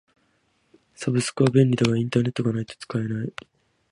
[0.95, 3.31] サブスクは便利だがインターネットがないと使えない。